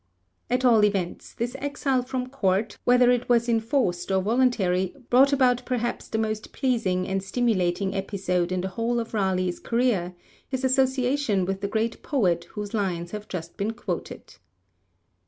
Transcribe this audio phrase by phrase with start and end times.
[0.49, 5.63] At all events, this exile from Court, whether it was enforced or voluntary, brought about
[5.63, 10.15] perhaps the most pleasing and stimulating episode in the whole of Raleigh's career,
[10.49, 14.37] his association with the great poet whose lines have just been quoted.